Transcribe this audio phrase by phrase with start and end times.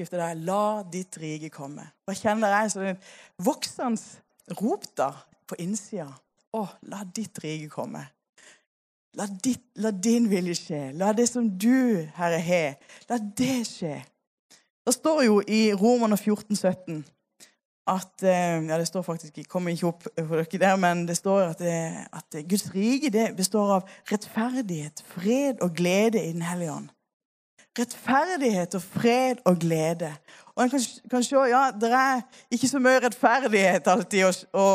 [0.00, 1.86] overskriften der 'La ditt rike komme'.
[2.08, 3.02] Jeg kjenner jeg sånn et
[3.38, 4.00] voksende
[4.60, 5.12] rop da
[5.46, 6.08] på innsida.
[6.52, 8.06] Å, la ditt rike komme.
[9.14, 10.92] La, ditt, la din vilje skje.
[10.94, 12.76] La det som du, Herre, har,
[13.08, 14.02] la det skje.
[14.86, 17.04] Det står jo i Romerne 14, 17
[17.90, 21.16] at eh, Ja, det står faktisk Jeg kommer ikke opp for dere der, men det
[21.16, 26.72] står at, eh, at Guds rike består av rettferdighet, fred og glede i Den hellige
[26.72, 26.88] ånd.
[27.78, 30.10] Rettferdighet og fred og glede.
[30.56, 32.20] Og en kan, kan se ja, det er
[32.50, 34.68] ikke så mye rettferdighet alltid å, å,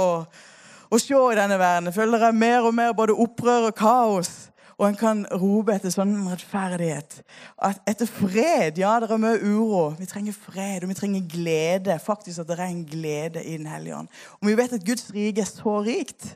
[0.90, 1.94] å se i denne verden.
[1.94, 4.32] Føler det er mer og mer både opprør og kaos.
[4.76, 7.22] Og en kan rope etter sånn rettferdighet.
[7.64, 8.80] At etter fred.
[8.80, 9.86] Ja, det er mye uro.
[9.96, 11.96] Vi trenger fred, og vi trenger glede.
[12.04, 14.12] Faktisk at det er en glede i Den hellige ånd.
[14.42, 16.34] Og vi vet at Guds rike er så rikt.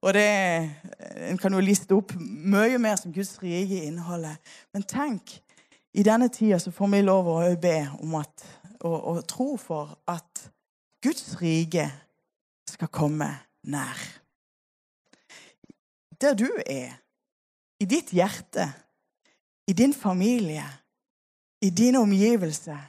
[0.00, 0.24] Og det,
[1.28, 4.36] En kan jo liste opp mye mer som Guds rike inneholder.
[4.72, 5.40] Men tenk,
[5.94, 8.44] i denne tida så får vi lov å be om at,
[8.82, 10.48] og, og tro for at
[11.04, 11.86] Guds rike
[12.66, 13.28] skal komme
[13.70, 14.00] nær.
[16.20, 16.96] Der du er
[17.78, 18.66] i ditt hjerte,
[19.68, 20.64] i din familie,
[21.62, 22.80] i dine omgivelser,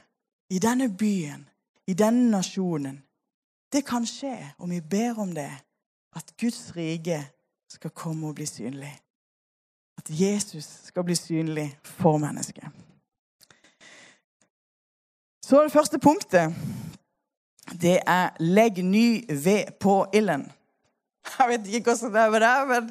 [0.50, 1.44] i denne byen,
[1.86, 2.98] i denne nasjonen.
[3.72, 5.50] Det kan skje om vi ber om det,
[6.16, 7.20] at Guds rike
[7.70, 8.92] skal komme og bli synlig.
[9.98, 12.85] At Jesus skal bli synlig for mennesket.
[15.46, 16.54] Så det første punktet,
[17.82, 20.52] det er 'legg ny ved på ilden'.
[21.38, 22.90] Jeg vet ikke hvordan det er med det, men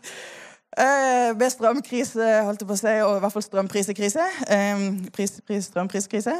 [0.79, 5.41] uh, med strømkrise, holdt jeg på å si, og i hvert fall strømprisekrise, um, pris,
[5.47, 6.35] pris, strømpriskrise,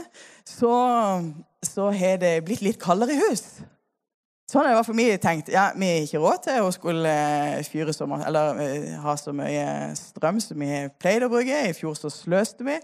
[0.46, 0.72] så,
[1.64, 3.44] så har det blitt litt kaldere i hus.
[4.52, 5.52] Sånn det i hvert vi tenkt.
[5.52, 8.64] Ja, vi har ikke råd til å skulle eh, fyre så mye, eller
[9.04, 11.64] ha så mye strøm som vi har pleid å bruke.
[11.70, 12.80] I fjor så sløste vi.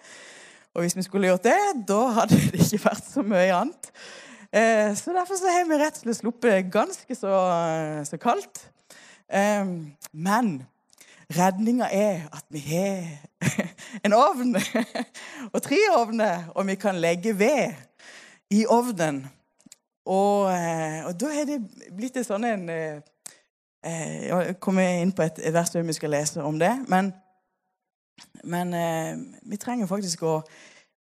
[0.73, 3.91] Og hvis vi skulle gjort det, da hadde det ikke vært så mye annet.
[4.51, 7.33] Eh, så derfor så har vi rett og slett sluppet ganske så,
[8.07, 8.65] så kaldt.
[9.31, 9.65] Eh,
[10.11, 10.53] men
[11.31, 13.05] Redninga er at vi har
[14.05, 14.55] en ovn
[15.53, 17.71] og tre ovner, og vi kan legge ved
[18.51, 19.23] i ovnen.
[20.05, 21.61] Og, eh, og da har det
[21.95, 23.01] blitt en sånn en eh,
[23.85, 26.73] eh, Jeg kommer inn på et vers vi skal lese om det.
[26.89, 27.13] Men,
[28.43, 28.73] men
[29.47, 30.39] vi trenger faktisk å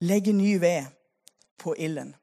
[0.02, 0.88] legge ny ved
[1.60, 2.14] på ilden.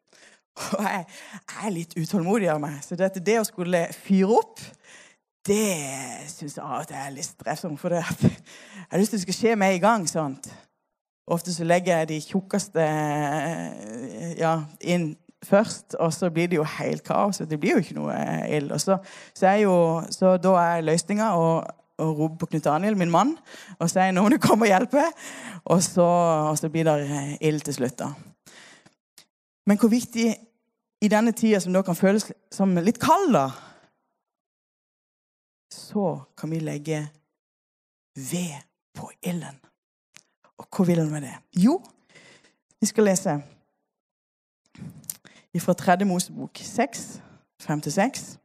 [0.76, 1.04] Og jeg,
[1.42, 2.78] jeg er litt utålmodig av meg.
[2.84, 4.62] Så dette, det å skulle fyre opp
[5.46, 7.80] det syns jeg av og til er litt strevsomt.
[7.80, 8.32] For det jeg
[8.90, 10.08] har lyst til det skal skje med en gang.
[10.10, 10.48] sant?
[11.26, 12.88] Ofte så legger jeg de tjukkeste
[14.38, 15.14] ja, inn
[15.46, 17.42] først, og så blir det jo helt kaos.
[17.42, 18.14] Det blir jo ikke noe
[18.50, 18.74] ild.
[18.82, 18.98] Så,
[19.34, 19.52] så,
[20.10, 21.48] så, da er løsninga å,
[21.98, 23.36] å roper på Knut Daniel, min mann,
[23.78, 25.12] og sier 'nå må du komme og hjelpe'.
[25.64, 26.06] Og så,
[26.50, 27.98] og så blir det ild til slutt.
[27.98, 28.12] da.
[29.66, 30.36] Men hvor viktig
[31.00, 33.50] i denne tida, som da kan føles som litt kald, da,
[35.70, 37.08] så kan vi legge
[38.14, 38.54] ved
[38.94, 39.60] på ilden.
[40.58, 41.34] Og hvor vil han med det?
[41.52, 41.82] Jo,
[42.80, 43.42] vi skal lese
[45.60, 47.20] fra tredje Mosebok 6,
[47.62, 48.36] 5-6.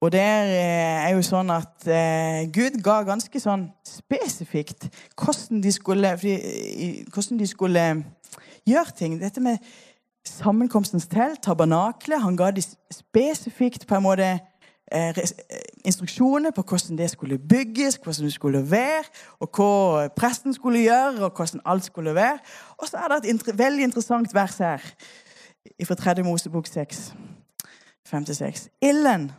[0.00, 5.72] Og der eh, er jo sånn at eh, Gud ga ganske sånn spesifikt hvordan de
[5.76, 7.86] skulle, hvordan de skulle
[8.68, 9.18] gjøre ting.
[9.20, 9.60] Dette med
[10.26, 12.22] sammenkomstens telt, tabernaklet.
[12.22, 14.30] Han ga de spesifikt på en måte
[14.92, 15.14] Eh, eh,
[15.84, 19.04] instruksjoner på hvordan det skulle bygges, hvordan det skulle være,
[19.40, 22.38] og hva presten skulle gjøre, og hvordan alt skulle være.
[22.78, 24.78] Og så er det et veldig interessant vers her
[25.86, 26.22] fra 3.
[26.22, 27.14] Mosebok 6,
[28.10, 28.68] 5-6.
[28.82, 29.30] Ilden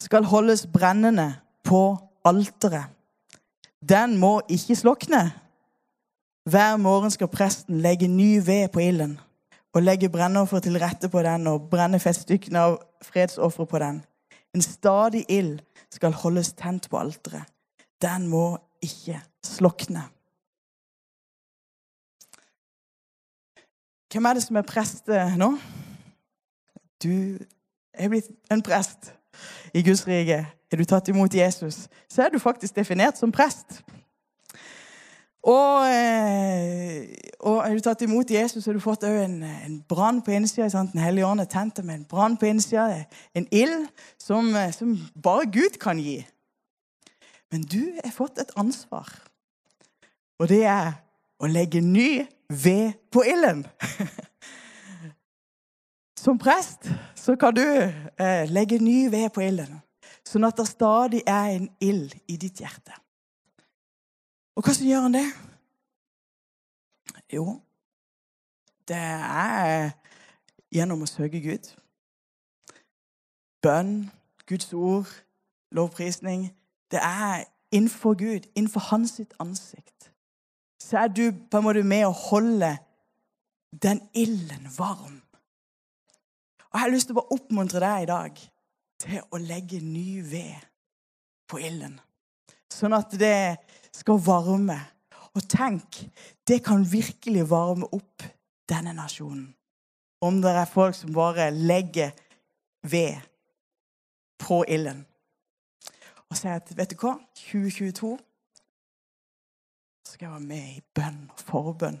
[0.00, 2.84] skal holdes brennende på alteret.
[3.88, 5.30] Den må ikke slokne.
[6.50, 9.18] Hver morgen skal presten legge ny ved på ilden
[9.74, 14.00] og legge brennoffer til rette på den og brenne feststykkene av fredsofre på den.
[14.54, 15.60] En stadig ild
[15.90, 17.46] skal holdes tent på alteret.
[18.02, 20.02] Den må ikke slokne.
[24.10, 25.52] Hvem er det som er prest eh, nå?
[27.02, 27.38] Du
[27.94, 29.12] er blitt en prest
[29.74, 30.44] i Guds rike.
[30.70, 33.82] Er du tatt imot Jesus, så er du faktisk definert som prest.
[35.40, 37.06] Og, eh,
[37.40, 40.68] og er du tatt imot Jesus, så har du fått en, en brann på innsida.
[40.68, 43.06] Den hellige ånd er tent med en brann på innsida.
[43.34, 43.88] En ild
[44.20, 46.20] som, eh, som, bare Gud kan gi.
[47.50, 49.08] Men du har fått et ansvar.
[50.38, 50.92] Og det er
[51.40, 53.64] å legge ny ved på ilden.
[56.20, 57.62] Som prest så kan du
[58.20, 59.78] eh, legge ny ved på ilden,
[60.26, 62.92] sånn at det stadig er en ild i ditt hjerte.
[64.52, 65.28] Og hvordan gjør han det?
[67.32, 67.44] Jo,
[68.90, 69.94] det er
[70.68, 71.70] gjennom å søke Gud.
[73.64, 74.10] Bønn,
[74.50, 75.08] Guds ord,
[75.72, 76.50] lovprisning.
[76.92, 80.12] Det er innenfor Gud, innenfor hans ansikt.
[80.82, 82.74] Så er du på en måte med å holde
[83.72, 85.22] den ilden varm.
[86.70, 88.40] Og Jeg har lyst til å bare oppmuntre deg i dag
[89.00, 90.66] til å legge ny ved
[91.50, 91.96] på ilden.
[92.70, 93.58] Sånn at det
[93.96, 94.78] skal varme.
[95.34, 96.02] Og tenk,
[96.46, 98.22] det kan virkelig varme opp
[98.70, 99.48] denne nasjonen.
[100.22, 102.12] Om det er folk som bare legger
[102.86, 103.18] ved
[104.38, 105.04] på ilden.
[106.30, 108.12] Og sier at vet du hva, 2022
[110.06, 111.98] skal jeg være med i bønn og forbønn.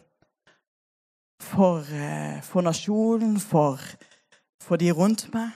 [1.40, 3.80] For, eh, for nasjonen, for,
[4.62, 5.50] for de rundt meg.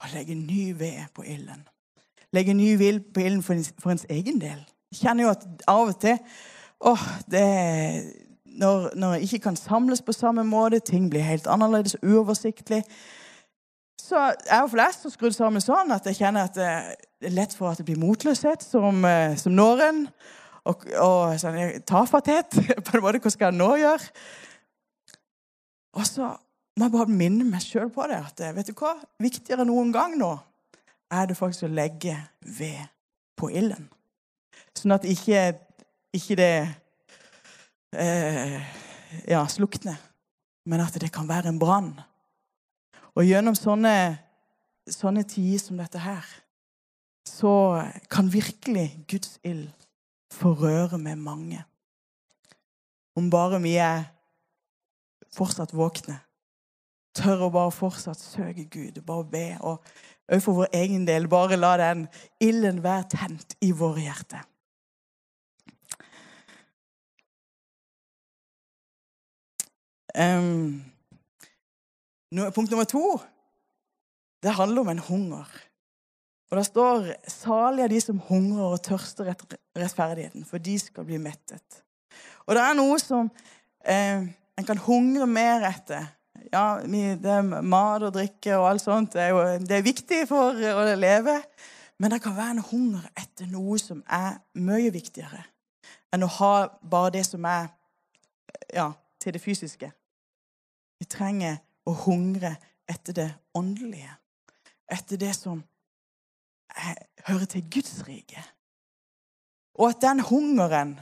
[0.00, 1.66] Og legge ny ved på ilden.
[2.32, 4.62] Legge ny ved på ilden for, for ens egen del.
[4.90, 6.18] Jeg kjenner jo at av og til
[6.80, 7.44] åh, det,
[8.44, 12.82] når, når jeg ikke kan samles på samme måte, ting blir helt annerledes, uoversiktlig
[14.00, 17.54] Så jeg er jo flest skrudd sammen sånn at jeg kjenner at det er lett
[17.54, 19.98] for at det blir motløshet som, eh, som når en.
[20.64, 22.56] Og, og sånn, tafatthet.
[22.86, 24.08] På en måte, hva skal jeg nå gjøre?
[26.00, 26.30] Og så
[26.80, 28.18] må jeg bare minne meg sjøl på det.
[28.24, 28.94] At eh, vet du hva?
[29.20, 30.32] Viktigere enn noen gang nå
[31.12, 32.14] er det faktisk å legge
[32.56, 32.78] ved
[33.36, 33.88] på ilden.
[34.78, 35.42] Sånn at ikke,
[36.16, 36.52] ikke det
[38.00, 38.56] eh,
[39.28, 39.98] ja, slukner,
[40.70, 41.90] men at det kan være en brann.
[43.12, 43.92] Og gjennom sånne,
[44.88, 46.24] sånne tider som dette her,
[47.28, 47.52] så
[48.08, 49.68] kan virkelig Guds ild
[50.32, 51.60] forrøre med mange.
[53.18, 54.06] Om bare vi er
[55.34, 56.16] fortsatt våkne,
[57.20, 59.80] tør å bare fortsatt søke Gud, bare be, og
[60.30, 62.06] òg for vår egen del, bare la den
[62.42, 64.46] ilden være tent i våre hjerter.
[70.10, 70.80] Um,
[72.50, 73.04] punkt nummer to
[74.42, 75.48] det handler om en hunger.
[76.50, 81.04] Og Det står 'salige er de som hungrer og tørster etter rettferdigheten', for de skal
[81.04, 81.84] bli mettet.
[82.46, 83.30] Og det er noe som
[83.84, 84.26] eh,
[84.58, 86.06] en kan hungre mer etter.
[86.52, 90.24] Ja, det er Mat og drikke og alt sånt det er, jo, det er viktig
[90.28, 91.36] for å leve.
[92.00, 95.44] Men det kan være en hunger etter noe som er mye viktigere
[96.10, 96.54] enn å ha
[96.90, 97.68] bare det som er
[98.74, 98.88] ja,
[99.22, 99.90] til det fysiske.
[100.98, 102.56] Vi trenger å hungre
[102.90, 104.10] etter det åndelige.
[104.90, 105.62] Etter det som
[107.28, 108.42] hører til Guds rike.
[109.78, 110.98] Og at den hungeren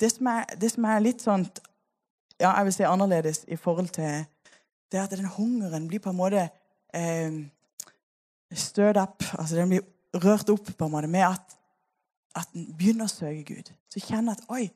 [0.00, 1.44] det som, er, det som er litt sånn
[2.40, 4.24] ja, jeg vil si annerledes i forhold til
[4.92, 6.44] det er at den hungeren blir på en måte
[6.94, 7.38] eh,
[8.52, 9.24] stirred up.
[9.38, 9.86] Altså den blir
[10.22, 11.56] rørt opp på en måte med at,
[12.36, 13.72] at en begynner å søke Gud.
[13.92, 14.66] Så kjenner at Oi,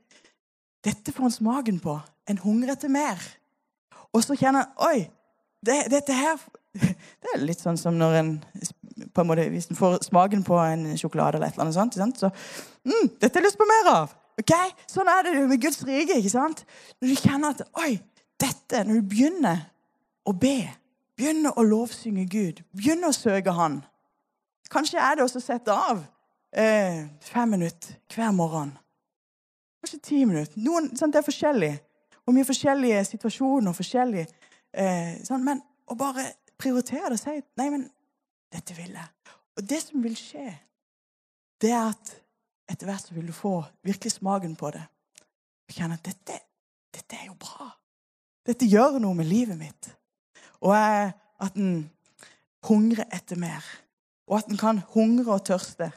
[0.84, 1.98] dette får en smaken på.
[2.30, 3.20] En hungrer etter mer.
[4.14, 5.06] Og så kjenner han Oi,
[5.66, 6.40] det, dette her
[6.76, 8.34] Det er litt sånn som når en
[9.12, 12.20] på en måte, Hvis en får smaken på en sjokolade eller et eller annet sånt,
[12.20, 12.30] så
[12.84, 14.12] mm, Dette har jeg lyst på mer av.
[14.40, 14.52] ok?
[14.88, 16.16] Sånn er det med Guds rike.
[16.16, 16.64] ikke sant?
[17.00, 17.96] Når du kjenner at Oi,
[18.40, 19.64] dette Når du begynner
[20.26, 20.58] å be,
[21.16, 23.80] Begynne å lovsynge Gud, Begynne å søke Han
[24.70, 26.02] Kanskje er det også å sette av
[26.50, 28.72] eh, fem minutter hver morgen.
[29.78, 30.58] Kanskje ti minutter.
[30.58, 31.72] Noen, sant, det er forskjellig
[32.26, 33.72] og mye forskjellige situasjoner.
[33.72, 34.26] forskjellige,
[34.74, 37.86] eh, sant, Men å bare prioritere det og si nei, men
[38.52, 39.08] dette vil jeg.
[39.56, 40.50] Og det som vil skje,
[41.60, 42.16] det er at
[42.68, 44.82] etter hvert så vil du få virkelig smaken på det.
[45.68, 46.40] Og kjenne at dette,
[46.94, 47.70] dette er jo bra.
[48.46, 49.88] Dette gjør noe med livet mitt.
[50.60, 51.90] Og at en
[52.66, 53.64] hungrer etter mer.
[54.26, 55.90] Og at en kan hungre og tørste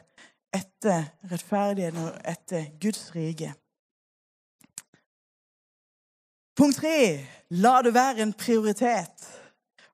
[0.54, 3.52] etter rettferdigheten og etter Guds rike.
[6.58, 6.96] Punkt tre
[7.56, 9.28] la det være en prioritet.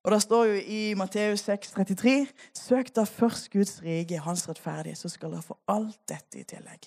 [0.07, 4.99] Og Det står jo i Matteus 6, 33, Søk da først Guds rike, hans rettferdighet,
[4.99, 6.87] så skal dere få alt dette i tillegg.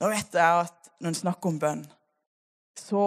[0.00, 1.82] Nå vet jeg at når en snakker om bønn,
[2.78, 3.02] så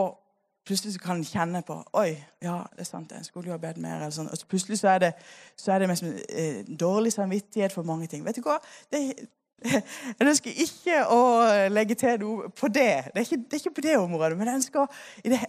[0.65, 3.81] plutselig kan en kjenne på Oi, ja, det er sant, jeg skulle jo ha bedt
[3.83, 4.09] mer.
[4.09, 4.29] sånn.
[4.31, 5.13] Og så plutselig så er det,
[5.59, 8.25] så er det mest, eh, dårlig samvittighet for mange ting.
[8.25, 8.59] Vet du hva?
[8.91, 9.03] Det,
[10.19, 11.19] Jeg ønsker ikke å
[11.71, 13.11] legge til noe på det.
[13.13, 14.37] Det er ikke, det er ikke på det området.
[14.37, 15.39] Men jeg ønsker det,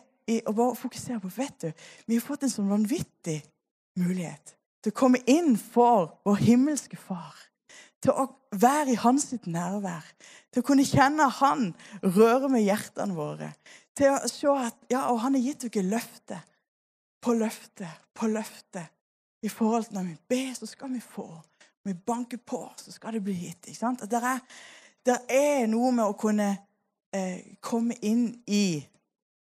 [0.46, 1.72] å bare fokusere på vet du,
[2.06, 3.40] Vi har fått en sånn vanvittig
[3.98, 4.54] mulighet
[4.84, 7.34] til å komme inn for vår himmelske Far.
[8.04, 10.04] Til å være i hans sitt nærvær.
[10.52, 11.70] Til å kunne kjenne Han
[12.04, 13.54] røre med hjertene våre.
[13.96, 16.40] Til å se at ja, og Han har gitt dere løfte
[17.24, 18.86] på løfte på løfte.
[19.42, 21.28] I forhold til når vi ber, så skal vi få
[21.84, 23.66] Når vi banker på, så skal det bli gitt.
[23.66, 24.00] ikke sant?
[24.00, 26.46] Det er, er, noe med å kunne
[27.12, 28.84] eh, komme inn i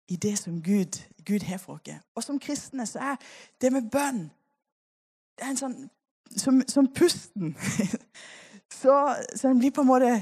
[0.08, 2.02] i det som Gud, Gud har for oss.
[2.16, 3.16] Og som kristne så er
[3.62, 4.26] det med bønn
[5.38, 5.78] det er en sånn
[6.34, 7.52] Som, som pusten.
[8.82, 10.14] så, så den blir på en måte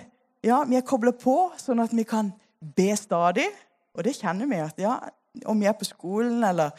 [0.44, 2.32] Ja, vi er kobla på, sånn at vi kan
[2.76, 3.46] be stadig.
[3.94, 4.96] Og det kjenner vi at ja,
[5.46, 6.72] om vi er på skolen eller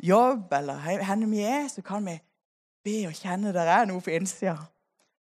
[0.00, 2.16] jobb eller hvor vi er, så kan vi
[2.84, 4.56] be og kjenne det er noe på innsida.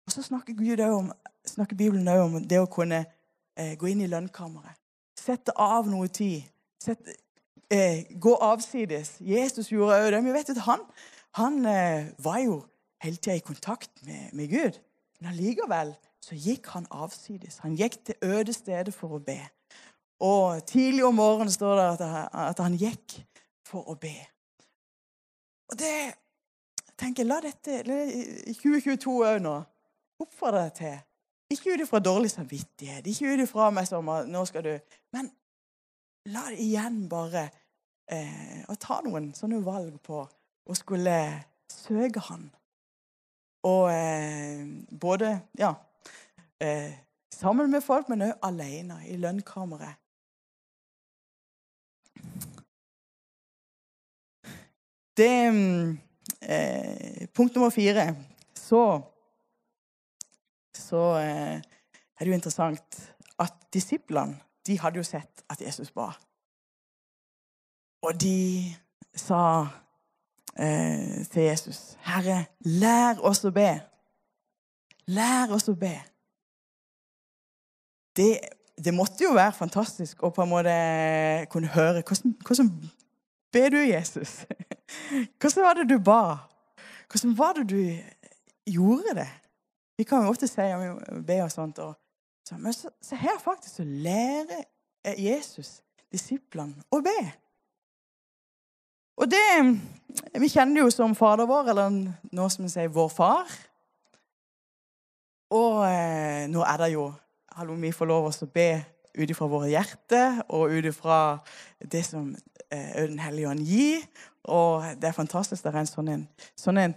[0.07, 0.57] Og så snakker,
[0.89, 1.13] om,
[1.47, 3.05] snakker Bibelen òg om det å kunne
[3.57, 4.79] eh, gå inn i lønnkammeret.
[5.19, 6.43] Sette av noe tid.
[6.83, 7.15] Sette,
[7.71, 9.19] eh, gå avsides.
[9.21, 10.25] Jesus gjorde òg det.
[10.25, 10.83] Vi vet at han,
[11.39, 12.63] han eh, var jo
[13.03, 14.81] hele tida i kontakt med, med Gud.
[15.23, 17.61] Men allikevel så gikk han avsides.
[17.63, 19.39] Han gikk til øde steder for å be.
[20.23, 23.15] Og tidlig om morgenen står det at, han gikk
[23.67, 24.17] for å be.
[25.71, 25.95] Og det
[26.99, 27.77] tenker jeg, La dette
[28.51, 29.55] i 2022 òg nå
[30.23, 30.97] oppfordre deg til.
[31.55, 34.73] Ikke ut ifra dårlig samvittighet, ikke ut ifra meg som nå skal du
[35.15, 35.31] Men
[36.35, 37.45] la det igjen bare
[38.11, 41.15] eh, å ta noen sånne valg på å skulle
[41.71, 42.51] søke Han.
[43.63, 44.67] Og eh,
[45.01, 45.75] både Ja.
[46.61, 46.93] Eh,
[47.31, 49.99] sammen med folk, men òg alene i lønnkammeret.
[55.17, 55.31] Det
[56.43, 58.15] eh, Punkt nummer fire.
[58.55, 59.03] Så
[60.75, 61.57] så eh,
[62.17, 62.99] er det jo interessant
[63.39, 66.13] at disiplene de hadde jo sett at Jesus ba.
[68.03, 68.75] Og de
[69.17, 69.67] sa
[70.59, 73.81] eh, til Jesus, 'Herre, lær oss å be.'
[75.07, 75.97] Lær oss å be.
[78.17, 78.39] Det,
[78.85, 80.75] det, måtte jo være fantastisk å på en måte
[81.51, 82.71] kunne høre hvordan, hvordan
[83.53, 84.45] ber du, Jesus?
[85.41, 86.37] Hvordan var det du ba?
[87.09, 87.81] Hvordan var det du
[88.69, 89.29] gjorde det?
[89.97, 91.79] Vi kan jo ofte si om vi ber og sånt.
[91.79, 91.95] Og,
[92.49, 94.65] så, men så, så, her faktisk så lærer
[95.19, 95.81] Jesus
[96.13, 97.19] disiplene å be.
[99.17, 99.45] Og det
[100.41, 101.93] Vi kjenner det jo som Fader vår, eller
[102.33, 103.49] nå som vi sier vår far.
[105.53, 107.13] Og eh, nå er det jo
[107.53, 108.69] Hallo, vi får lov å be
[109.13, 111.39] ut ifra våre hjerter og ut ifra
[111.85, 112.31] det som
[112.71, 114.05] eh, Den hellige ånd gir.
[114.45, 115.63] Og det er fantastisk.
[115.63, 116.95] Det er en sånn en, sånn en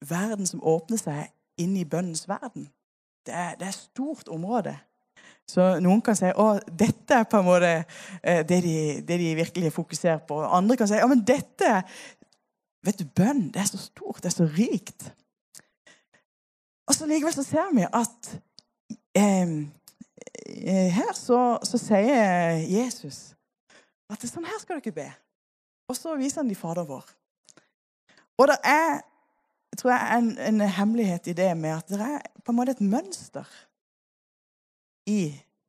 [0.00, 1.28] verden som åpner seg
[1.60, 2.70] inn i bønnens verden.
[3.26, 4.74] Det er, det er et stort område.
[5.50, 7.72] Så noen kan si at dette er på en måte
[8.22, 8.76] eh, det de,
[9.06, 10.38] det de virkelig fokuserer på.
[10.46, 11.80] Andre kan si ja, men dette
[12.80, 15.10] Vet du, bønn det er så stort, det er så rikt.
[16.88, 18.30] Og så likevel så ser vi at
[19.20, 19.52] eh,
[20.96, 23.34] her så, så, sier Jesus
[24.08, 25.06] at sånn her skal dere be.
[25.92, 27.04] Og så viser han de Fader vår.
[28.40, 29.02] Og det er
[29.78, 32.74] tror jeg er en, en, hemmelighet i det med at det er på en måte
[32.74, 33.46] et mønster
[35.10, 35.20] i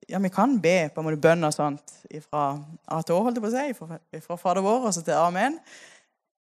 [0.09, 1.93] Ja, vi kan be på en måte bønn og sånt
[2.25, 2.41] fra
[2.91, 5.55] A til Å, holdt jeg på å si, fra, Fader vår og så til Amen.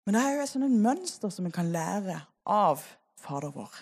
[0.06, 2.16] Men det er jo et sånt mønster som en kan lære
[2.48, 2.80] av
[3.20, 3.74] Fader vår,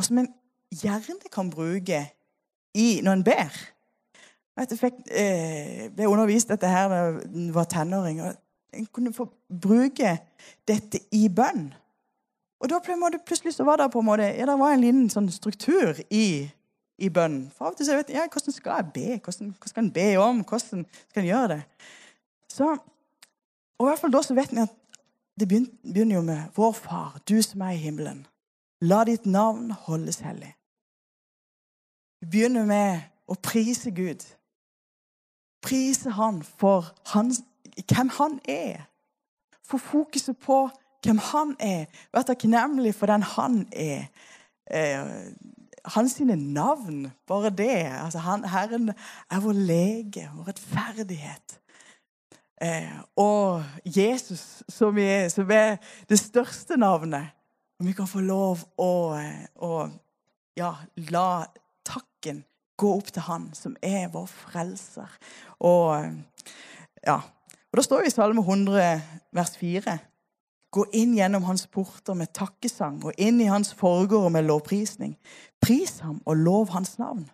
[0.00, 0.30] og som en
[0.72, 2.00] gjerne kan bruke
[2.74, 3.60] i når en ber.
[4.58, 8.20] Jeg fikk, eh, ble undervist dette her da jeg var tenåring.
[8.20, 8.34] og
[8.72, 10.18] En kunne få bruke
[10.68, 11.72] dette i bønn.
[12.60, 15.30] Og da plutselig så var det på en måte, ja, det var en liten sånn
[15.32, 16.50] struktur i,
[16.98, 17.50] i bønnen.
[17.54, 19.06] For av og til så vet jeg ja, hvordan skal jeg be?
[19.24, 20.42] Hvordan, hvordan skal en be om?
[20.44, 21.62] Hvordan skal en gjøre det?
[22.48, 22.68] Så,
[23.78, 24.76] og i hvert fall da så vet vi at
[25.40, 28.26] det begynner jo med Vår Far, du som er i himmelen.
[28.82, 30.52] La ditt navn holdes hellig.
[32.20, 34.22] Vi begynner med å prise Gud.
[35.62, 37.40] Prise Han for hans,
[37.88, 38.84] hvem Han er.
[39.66, 40.66] Få fokuset på
[41.02, 41.84] hvem han er.
[42.12, 44.06] Være takknemlig for den han er.
[44.70, 45.32] Eh,
[45.84, 47.90] hans sine navn, bare det.
[48.04, 48.92] Altså, han, Herren
[49.30, 51.58] er vår lege, vår rettferdighet.
[52.62, 55.76] Eh, og Jesus, som er, som er,
[56.08, 57.34] det største navnet.
[57.80, 59.18] Om vi kan få lov å,
[59.58, 59.72] å
[60.56, 60.70] ja,
[61.10, 61.44] la
[61.82, 62.44] takken
[62.78, 65.10] gå opp til Han, som er vår frelser.
[65.58, 66.12] Og
[67.02, 67.18] ja,
[67.72, 69.98] og Da står vi i Salme 100, vers 4.
[70.72, 75.16] Gå inn gjennom hans porter med takkesang og inn i hans forgårder med lovprisning.
[75.62, 77.30] Pris ham og lov hans navn.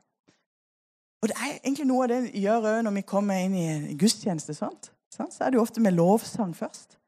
[1.23, 4.55] Og Det er egentlig noe av det vi gjør når vi kommer inn i gudstjeneste.
[4.55, 4.93] Sant?
[5.11, 6.99] Så er det jo ofte med lovsang først.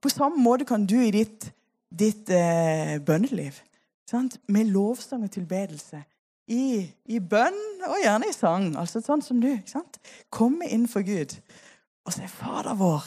[0.00, 1.52] På samme måte kan du i ditt,
[1.98, 3.60] ditt eh, bønneliv
[4.10, 4.40] sant?
[4.48, 6.02] med lovsang og tilbedelse
[6.50, 9.52] i, i, bønn og gjerne i sang, altså sånn som du.
[9.70, 10.00] Sant?
[10.34, 11.36] Komme inn for Gud
[12.06, 13.04] og si 'Fader vår,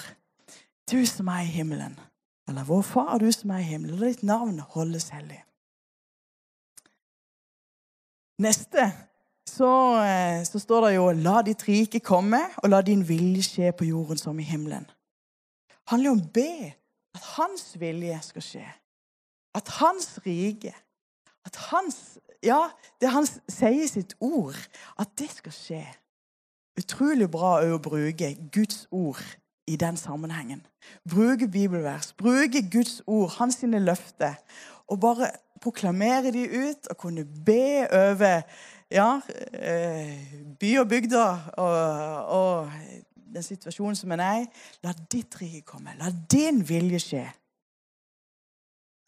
[0.91, 1.99] du som er i himmelen'.
[2.47, 5.43] Eller vår Far, du som er i himmelen, la ditt navn holdes hellig.
[8.43, 8.91] Neste
[9.47, 9.71] så,
[10.03, 13.85] eh, så står det jo 'La ditt rike komme, og la din vilje skje på
[13.85, 14.87] jorden som i himmelen'.
[15.67, 16.73] Det handler jo om å be
[17.15, 18.65] at hans vilje skal skje.
[19.55, 20.73] At hans rike
[21.45, 22.69] At hans Ja,
[23.01, 24.67] det han sier i sitt ord,
[24.99, 25.85] at det skal skje.
[26.77, 29.23] Utrolig bra å bruke Guds ord
[29.67, 30.65] i den sammenhengen.
[31.09, 34.35] Bruke bibelvers, bruke Guds ord, hans sine løfter,
[34.87, 35.31] og bare
[35.63, 38.43] proklamere de ut og kunne be over
[38.91, 39.07] ja,
[39.53, 40.19] eh,
[40.59, 41.25] by og bygda
[41.57, 41.77] og,
[42.27, 42.71] og
[43.33, 44.45] den situasjonen som en er i.
[44.83, 45.95] La ditt rike komme.
[45.99, 47.23] La din vilje skje.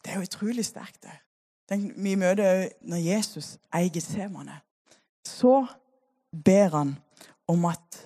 [0.02, 1.02] Det er jo utrolig sterkt.
[1.02, 1.14] det.
[1.68, 4.60] Tenk, vi møter når Jesus eier Getsemane.
[5.26, 5.66] Så
[6.44, 6.92] ber han
[7.50, 8.02] om at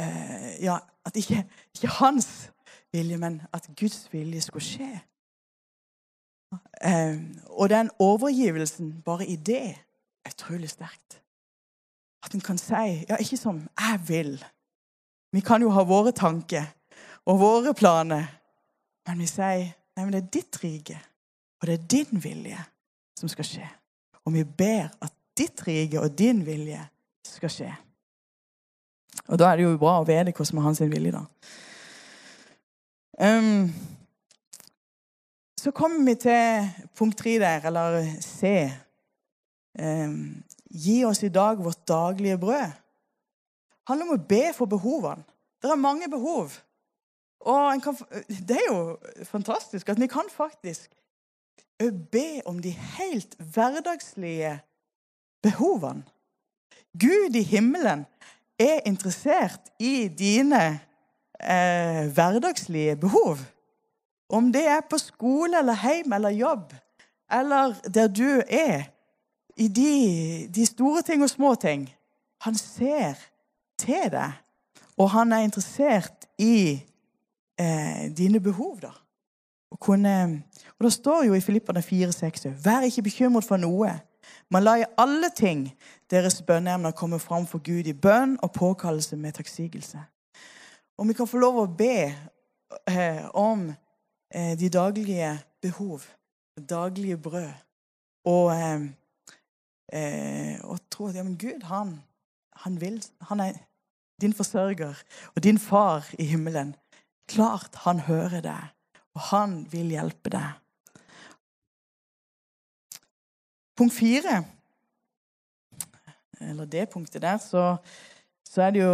[0.00, 1.44] eh, ja, at ikke,
[1.74, 2.50] ikke, hans
[2.92, 4.88] vilje, men at Guds vilje skulle skje.
[6.52, 7.18] Eh,
[7.50, 9.62] og den overgivelsen bare i det
[10.24, 11.20] er utrolig sterkt.
[12.24, 14.44] At en kan si ja, ikke som 'jeg vil'.
[15.32, 16.64] Vi kan jo ha våre tanker
[17.26, 18.26] og våre planer,
[19.06, 21.00] men vi sier nei, men det er ditt rike,
[21.60, 22.58] og det er din vilje
[23.18, 23.68] som skal skje.
[24.24, 26.80] Og vi ber at ditt rike og din vilje
[27.24, 27.76] skal skje.
[29.28, 31.24] Og da er det jo bra å vite hva som er hans vilje, da.
[33.18, 33.72] Um,
[35.58, 38.70] så kommer vi til punkt tre der, eller C.
[39.78, 40.12] Eh,
[40.70, 42.70] gi oss i dag vårt daglige brød.
[42.70, 45.24] Det handler om å be for behovene.
[45.62, 46.54] Det er mange behov.
[47.40, 47.96] Og kan,
[48.28, 50.90] det er jo fantastisk at vi kan faktisk
[52.12, 54.58] be om de helt hverdagslige
[55.42, 56.04] behovene.
[56.98, 58.06] Gud i himmelen
[58.58, 60.80] er interessert i dine
[61.40, 63.38] eh, hverdagslige behov.
[64.28, 66.72] Om det er på skole eller hjem eller jobb,
[67.32, 68.82] eller der du er,
[69.56, 71.88] i de, de store ting og små ting.
[72.40, 73.18] Han ser
[73.78, 74.32] til deg,
[74.96, 76.78] og han er interessert i
[77.58, 78.78] eh, dine behov.
[78.82, 78.92] da.
[79.70, 80.42] Og, kunne,
[80.78, 84.00] og Det står jo i Filippene 4,6.: Vær ikke bekymret for noe,
[84.50, 85.66] men la i alle ting
[86.10, 90.00] deres bønneemner komme fram for Gud i bønn og påkallelse med takksigelse.
[90.98, 92.14] Om vi kan få lov å be
[92.88, 93.68] eh, om
[94.34, 96.00] de daglige behov,
[96.68, 97.50] daglige brød.
[98.24, 98.80] Og, eh,
[99.92, 102.02] eh og tro at ja, men Gud, han,
[102.52, 103.52] han, vil, han er
[104.20, 104.94] din forsørger
[105.36, 106.76] og din far i himmelen.
[107.28, 108.68] Klart han hører deg,
[109.14, 110.52] og han vil hjelpe deg.
[113.76, 114.44] Punkt fire,
[116.40, 117.76] eller det punktet der, så,
[118.44, 118.90] så, jo,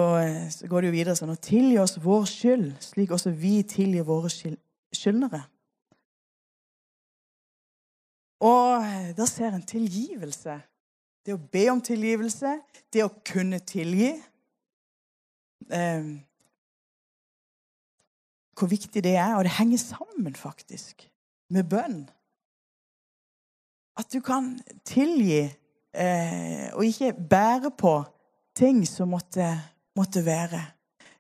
[0.51, 4.05] så går det jo videre sånn å tilgi oss vår skyld, slik også vi tilgir
[4.05, 4.29] våre
[4.97, 5.43] skyldnere.
[8.45, 8.85] Og
[9.17, 10.59] da ser en tilgivelse.
[11.25, 12.59] Det å be om tilgivelse,
[12.93, 14.11] det å kunne tilgi
[15.73, 16.09] eh,
[18.55, 19.33] Hvor viktig det er.
[19.39, 21.09] Og det henger sammen, faktisk,
[21.51, 22.05] med bønn.
[23.99, 24.53] At du kan
[24.87, 25.47] tilgi
[25.95, 27.95] eh, og ikke bære på
[28.55, 29.49] ting som måtte,
[29.97, 30.61] måtte, være.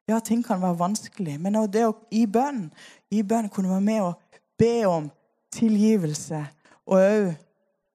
[0.09, 2.67] Ja, ting kan være vanskelig, men det å, i bønn
[3.15, 5.09] i bønn kunne være med og be om
[5.55, 6.43] tilgivelse,
[6.85, 7.31] og òg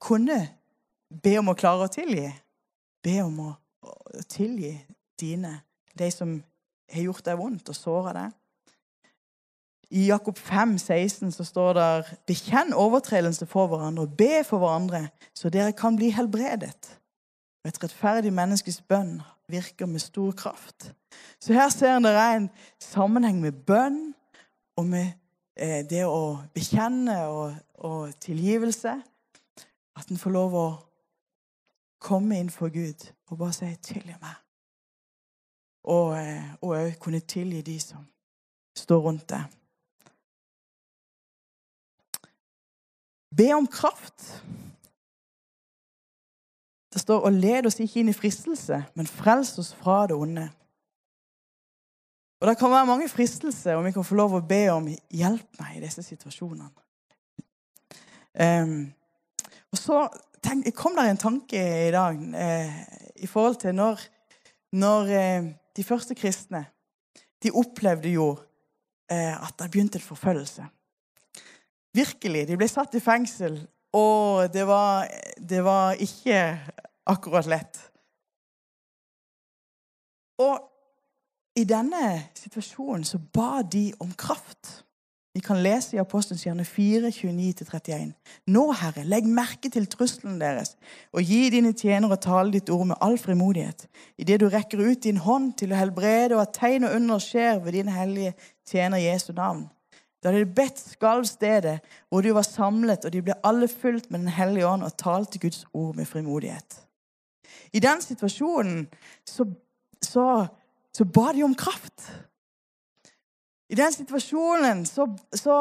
[0.02, 0.40] kunne
[1.24, 2.30] be om å klare å tilgi.
[3.04, 3.52] Be om å,
[3.86, 4.74] å tilgi
[5.20, 5.60] dine,
[5.94, 6.34] de som
[6.90, 8.36] har gjort deg vondt og såra deg.
[9.90, 15.08] I Jakob 5, 16 så står det Bekjenn overtredelse for hverandre og be for hverandre,
[15.34, 16.92] så dere kan bli helbredet.
[17.66, 19.18] Et rettferdig menneskes bønn
[19.50, 20.94] virker med stor kraft.
[21.40, 24.14] Så her ser er en sammenheng med bønn
[24.78, 25.12] og med
[25.56, 28.94] eh, det å bekjenne og, og tilgivelse.
[30.00, 30.68] At en får lov å
[32.00, 34.44] komme inn for Gud og bare si 'tilgi meg'.
[35.84, 36.16] Og
[36.62, 38.06] òg eh, kunne tilgi de som
[38.76, 39.44] står rundt deg.
[43.38, 44.44] Be om kraft.
[46.94, 50.50] Det står 'og led oss ikke inn i fristelse, men frels oss fra det onde'.
[52.42, 55.60] Og Det kan være mange fristelser, og vi kan få lov å be om 'hjelp
[55.60, 56.70] meg' i disse situasjonene.
[58.40, 58.94] Um,
[59.72, 60.08] og så
[60.44, 62.76] tenk, kom der en tanke i dag eh,
[63.16, 64.02] i forhold til når,
[64.72, 66.66] når eh, de første kristne
[67.44, 68.32] de opplevde jo
[69.12, 70.66] eh, at det begynte en forfølgelse.
[71.96, 72.48] Virkelig.
[72.48, 73.60] De ble satt i fengsel,
[73.94, 75.08] og det var,
[75.50, 76.42] det var ikke
[77.10, 77.80] akkurat lett.
[80.40, 80.60] Og
[81.60, 84.86] i denne situasjonen så ba de om kraft.
[85.34, 88.14] Vi kan lese i Apostelens hjerne 4, 29-31.
[88.50, 90.74] Nå, Herre, legg merke til trusselen deres,
[91.14, 93.86] og gi dine tjenere å tale ditt ord med all frimodighet,
[94.18, 97.62] idet du rekker ut din hånd til å helbrede, og at tegn og under skjer
[97.64, 98.34] ved din hellige
[98.68, 99.68] tjener Jesu navn.
[100.24, 101.80] Da de bedt, skalv stedet
[102.10, 105.40] hvor de var samlet, og de ble alle fulgt med Den hellige ånd og talte
[105.40, 106.82] Guds ord med frimodighet.
[107.74, 108.88] I den situasjonen
[109.28, 109.46] så,
[110.02, 110.46] så,
[110.94, 112.12] så ba de om kraft.
[113.70, 115.56] I den situasjonen så, så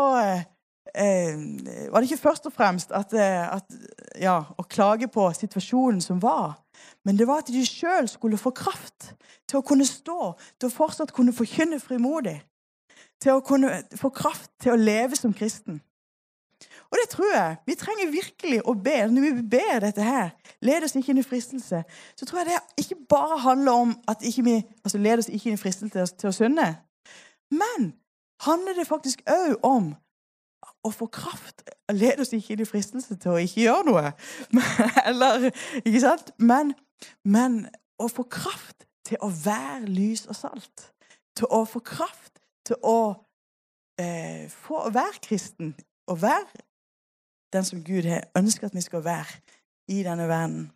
[0.94, 1.36] eh,
[1.92, 3.78] var det ikke først og fremst at, eh, at,
[4.20, 6.56] ja, å klage på situasjonen som var,
[7.04, 9.12] men det var at de sjøl skulle få kraft
[9.48, 12.38] til å kunne stå, til å fortsatt kunne forkynne frimodig.
[13.22, 15.80] Til å kunne få kraft til å leve som kristen.
[16.88, 17.56] Og det tror jeg.
[17.66, 18.96] Vi trenger virkelig å be.
[19.12, 20.30] Når vi ber dette her,
[20.64, 21.82] led oss ikke inn i fristelse,
[22.16, 25.50] så tror jeg det ikke bare handler om at ikke vi altså led oss ikke
[25.50, 26.68] inn i fristelse til å synde.
[27.50, 27.92] Men
[28.46, 29.92] handler det faktisk òg om
[30.84, 34.10] å få kraft Led oss ikke inn i fristelse til å ikke gjøre noe.
[35.08, 35.46] Eller,
[35.80, 36.34] ikke sant?
[36.36, 36.74] Men,
[37.24, 37.62] men
[37.96, 40.90] å få kraft til å være lys og salt.
[41.38, 42.37] Til å få kraft
[42.68, 43.00] til å
[44.00, 45.74] eh, få være kristen.
[46.08, 46.64] Og være
[47.52, 49.40] den som Gud har ønsket at vi skal være
[49.88, 50.68] i denne verden.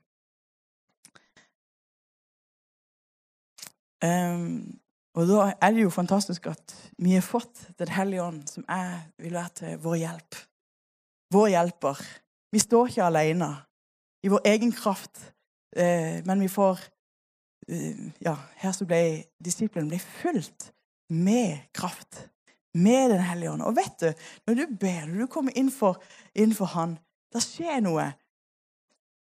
[4.03, 4.81] Um,
[5.15, 9.03] og da er det jo fantastisk at vi har fått Den hellige ånd, som jeg
[9.19, 10.39] vil være til vår hjelp.
[11.33, 12.01] Vår hjelper.
[12.53, 13.51] Vi står ikke alene
[14.25, 15.33] i vår egen kraft,
[15.77, 16.81] eh, men vi får
[17.69, 20.73] eh, Ja, her så ble disiplene ble fulgt
[21.13, 22.27] med kraft.
[22.75, 23.63] Med Den hellige ånd.
[23.69, 26.97] Og vet du, når du ber, når du kommer inn for Han,
[27.33, 28.07] da skjer noe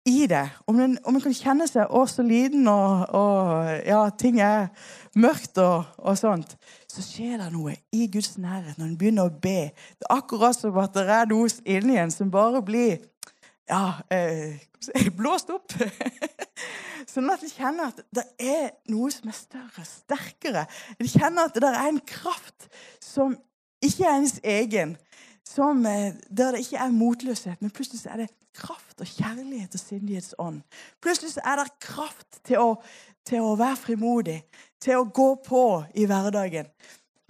[0.05, 0.49] i det.
[0.67, 4.71] Om en, om en kan kjenne seg å så liten, og, og, ja, ting er
[5.19, 6.57] mørkt og, og, sånt,
[6.91, 9.71] så skjer det noe i Guds nærhet når en begynner å be.
[9.99, 12.99] Det er akkurat som at det er noe inni en som bare blir
[13.73, 14.61] ja, eh,
[15.19, 15.73] blåst opp.
[17.13, 20.67] sånn at de kjenner at det er noe som er større, sterkere.
[21.01, 22.69] De kjenner at det er en kraft
[23.03, 23.35] som
[23.83, 24.97] ikke er ens egen.
[25.49, 29.81] Som, eh, der det ikke er motløshet, men plutselig er det kraft og kjærlighet og
[29.81, 30.61] sindighetsånd.
[31.03, 32.69] Plutselig er det kraft til å,
[33.27, 34.39] til å, være frimodig,
[34.81, 35.65] til å gå på
[35.99, 36.69] i hverdagen.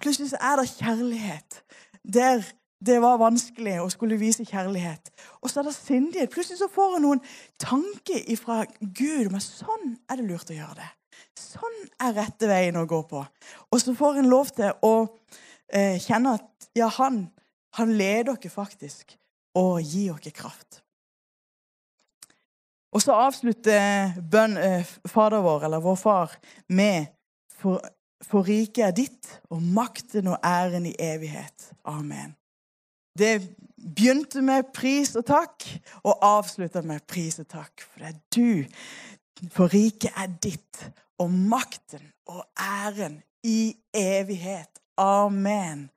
[0.03, 1.63] Plutselig er det kjærlighet
[2.03, 2.43] der
[2.85, 5.11] det var vanskelig å skulle vise kjærlighet.
[5.41, 6.31] Og så er det sindighet.
[6.33, 7.23] Plutselig så får en noen
[7.61, 10.89] tanker fra Gud at sånn er det lurt å gjøre det.
[11.39, 13.23] Sånn er rette veien å gå på.
[13.71, 14.93] Og så får en lov til å
[15.71, 17.27] eh, kjenne at ja, han,
[17.77, 19.15] han leder dere faktisk
[19.59, 20.81] og gir dere kraft.
[22.93, 26.37] Og så avslutter bønn, eh, Fader vår, eller vår far,
[26.69, 27.09] med
[27.49, 27.81] for,
[28.21, 31.71] for riket er ditt, og makten og æren i evighet.
[31.89, 32.35] Amen.
[33.17, 33.35] Det
[33.77, 35.65] begynte med pris og takk,
[36.03, 37.85] og avslutta med pris og takk.
[37.85, 39.49] For det er du.
[39.53, 40.83] For riket er ditt,
[41.21, 44.69] og makten og æren i evighet.
[44.97, 45.89] Amen.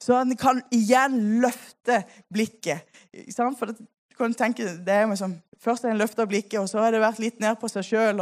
[0.00, 2.84] Så han kan igjen løfte blikket.
[3.32, 3.84] For du
[4.18, 7.20] kan tenke, det er liksom Først har en løfta blikket, og så har det vært
[7.22, 8.18] litt ned på seg sjøl.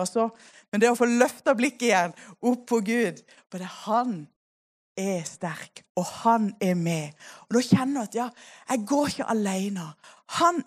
[0.70, 3.18] Men det å få løfta blikket igjen, opp på Gud
[3.50, 4.12] For det er han
[4.96, 7.12] er sterk, og han er med.
[7.48, 8.28] Og Da kjenner du at ja,
[8.70, 9.92] jeg går ikke alene.
[10.38, 10.62] Han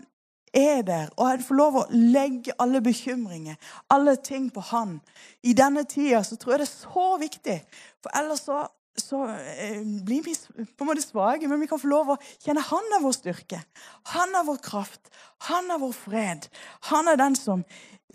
[0.54, 3.56] er der, og jeg får lov å legge alle bekymringer,
[3.92, 5.00] alle ting på han.
[5.44, 7.60] I denne tida så tror jeg det er så viktig,
[8.02, 8.64] for ellers så
[8.96, 10.36] så eh, blir vi
[10.78, 13.60] på en måte svake, men vi kan få lov å kjenne Han er vår styrke.
[14.14, 15.12] Han er vår kraft.
[15.50, 16.48] Han er vår fred.
[16.92, 17.66] Han er den som,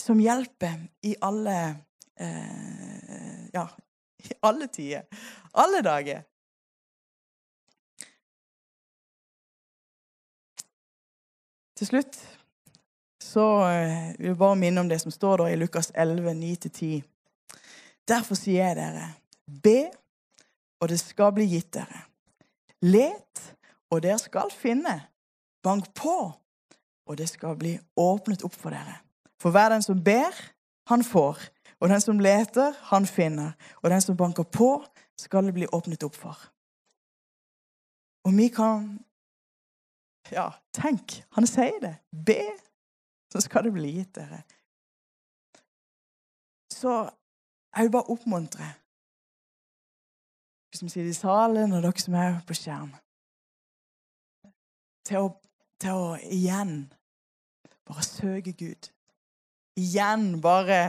[0.01, 1.59] som hjelper i alle
[2.17, 3.67] eh, Ja,
[4.29, 5.07] i alle tider.
[5.55, 6.27] Alle dager.
[11.81, 12.19] Til slutt
[13.31, 17.03] så eh, vil jeg bare minne om det som står i Lukas 11, 9-10.
[18.09, 19.07] Derfor sier jeg dere,
[19.47, 19.91] be
[20.81, 22.05] og det skal bli gitt dere.
[22.83, 23.43] Let,
[23.93, 24.97] og dere skal finne.
[25.63, 26.17] Bank på,
[27.07, 28.97] og det skal bli åpnet opp for dere.
[29.41, 30.37] For hver den som ber,
[30.89, 31.43] han får.
[31.81, 33.53] Og den som leter, han finner.
[33.83, 34.85] Og den som banker på,
[35.19, 36.37] skal det bli åpnet opp for.
[38.25, 38.99] Og vi kan
[40.31, 41.25] Ja, tenk.
[41.33, 41.97] Han sier det.
[42.27, 42.43] Be,
[43.33, 44.43] så skal det bli gitt dere.
[46.71, 46.93] Så
[47.75, 48.77] jeg vil bare oppmuntre dere
[50.79, 52.93] som sitter i salen, og dere som er på skjerm.
[55.09, 55.33] Til å,
[55.83, 56.75] til å igjen
[57.89, 58.93] bare søke Gud.
[59.81, 60.81] Igjen bare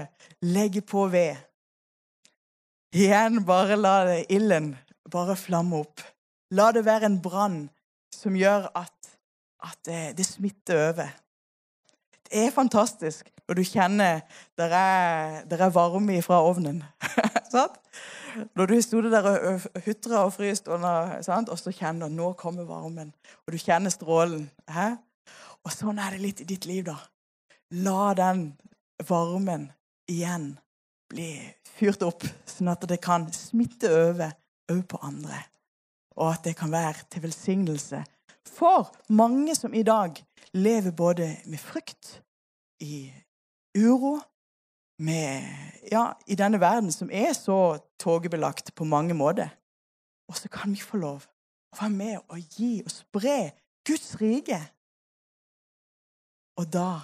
[0.44, 1.40] legge på ved.
[2.92, 3.96] Igjen bare la
[4.28, 4.74] ilden
[5.12, 6.04] bare flamme opp.
[6.52, 7.62] La det være en brann
[8.12, 9.12] som gjør at,
[9.64, 11.14] at det, det smitter over.
[12.28, 14.20] Det er fantastisk når du kjenner
[14.60, 16.84] det er, der er varme fra ovnen.
[17.52, 17.80] sant?
[18.56, 22.64] Når du sto der og hutra og fryst, og, og så kjenner du nå kommer
[22.64, 23.12] varmen,
[23.44, 24.46] og du kjenner strålen.
[24.72, 24.94] Hæ?
[25.68, 26.96] Og sånn er det litt i ditt liv, da.
[27.84, 28.54] La den
[29.08, 29.70] varmen
[30.10, 30.54] igjen
[31.12, 31.34] bli
[31.78, 34.34] fyrt opp, sånn at det kan smitte over
[34.72, 35.44] òg på andre.
[36.20, 38.04] Og at det kan være til velsignelse
[38.48, 40.18] for mange som i dag
[40.54, 42.22] lever både med frykt,
[42.82, 43.14] i
[43.78, 44.20] uro,
[45.00, 45.46] med,
[45.92, 49.50] ja, i denne verden som er så togebelagt på mange måter.
[50.30, 51.26] Og så kan vi få lov
[51.72, 53.38] å være med og gi og spre
[53.88, 54.60] Guds rike.
[56.58, 57.02] Og da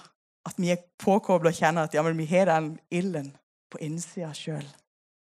[0.48, 3.32] at vi er påkobla og kjenner at ja, vi har den ilden
[3.72, 4.66] på innsida sjøl.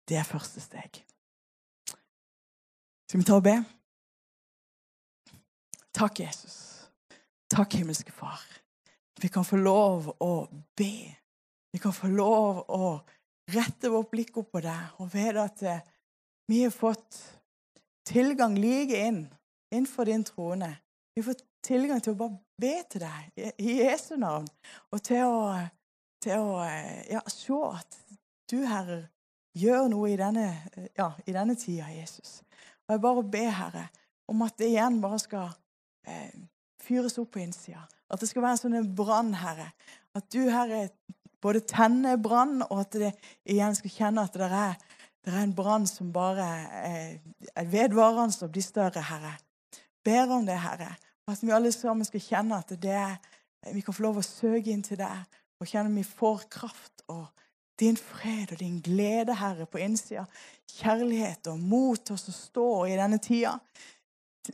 [0.09, 1.03] Det er første steg.
[3.11, 3.57] Skal vi ta og be?
[5.97, 6.57] Takk, Jesus.
[7.51, 8.43] Takk, himmelske Far.
[9.21, 10.35] Vi kan få lov å
[10.79, 10.93] be.
[11.73, 12.93] Vi kan få lov å
[13.51, 15.83] rette vårt blikk opp på deg og vite at eh,
[16.51, 17.19] vi har fått
[18.07, 19.25] tilgang like inn
[19.75, 20.71] innenfor din trone.
[21.15, 24.49] Vi har fått tilgang til å bare be til deg i Jesu navn,
[24.93, 25.55] og til å,
[26.23, 27.99] til å eh, ja, se at
[28.51, 29.03] du, Herre,
[29.57, 30.47] gjør noe i denne,
[30.99, 32.41] ja, i denne tida, Jesus.
[32.87, 33.87] Og jeg bare ber, Herre,
[34.31, 35.51] om at det igjen bare skal
[36.07, 36.31] eh,
[36.83, 37.83] fyres opp på innsida.
[38.11, 39.71] At det skal være en sånn brann, Herre.
[40.19, 40.89] At du, Herre,
[41.43, 43.13] både tenner brann, og at det
[43.49, 44.75] igjen skal kjenne at det er,
[45.25, 46.47] det er en brann som bare
[46.81, 49.37] er vedvarende og blir større, Herre.
[50.05, 50.95] Ber om det, Herre.
[51.29, 53.19] At vi alle sammen skal kjenne at er,
[53.75, 57.05] vi kan få lov å søke inn til deg og kjenne at vi får kraft
[57.13, 57.27] og
[57.81, 60.27] din fred og din glede, Herre, på innsida.
[60.81, 63.57] Kjærlighet og mot til å stå i denne tida.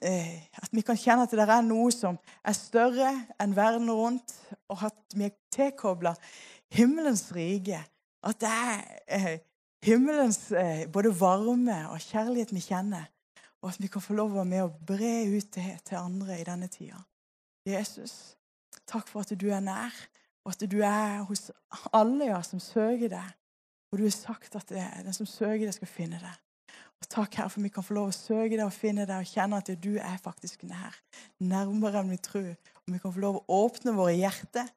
[0.02, 3.10] Eh, at vi kan kjenne at det er noe som er større
[3.42, 4.34] enn verden rundt,
[4.70, 6.14] og at vi er tilkobla
[6.74, 7.80] himmelens rike.
[8.26, 9.36] At det er eh,
[9.86, 13.06] himmelens eh, både varme og kjærlighet vi kjenner.
[13.66, 16.36] Og at vi kan få lov å være med og bre ut det til andre
[16.38, 17.00] i denne tida.
[17.66, 18.36] Jesus,
[18.86, 19.96] takk for at du er nær,
[20.46, 21.48] og at du er hos
[21.90, 23.34] alle ja, som søker deg.
[23.90, 26.38] Og du har sagt at det, den som søker deg, skal finne deg.
[27.02, 29.34] Og Takk, Herre, for vi kan få lov å søke deg og finne deg og
[29.34, 30.94] kjenne at du er faktisk nær.
[31.42, 32.54] Nærmere enn vi tror.
[32.86, 34.70] Og vi kan få lov å åpne våre hjerter,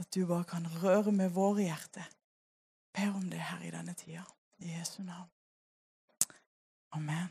[0.00, 2.08] at du bare kan røre med våre hjerter.
[2.96, 4.24] Ber om det, her i denne tida.
[4.64, 5.28] I Jesu navn.
[6.96, 7.28] Amen.